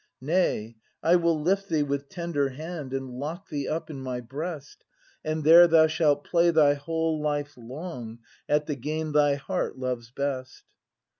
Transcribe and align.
Nay, 0.19 0.77
I 1.03 1.15
will 1.15 1.39
lift 1.39 1.69
thee 1.69 1.83
with 1.83 2.09
tender 2.09 2.49
hand, 2.49 2.91
And 2.91 3.11
lock 3.19 3.49
thee 3.49 3.67
up 3.69 3.87
in 3.91 4.01
my 4.01 4.19
breast, 4.19 4.83
And 5.23 5.43
there 5.43 5.67
thou 5.67 5.85
shalt 5.85 6.23
play 6.23 6.49
thy 6.49 6.73
whole 6.73 7.21
life 7.21 7.53
long 7.55 8.17
At 8.49 8.65
the 8.65 8.75
game 8.75 9.11
thy 9.11 9.35
heart 9.35 9.77
loves 9.77 10.09
best. 10.09 10.63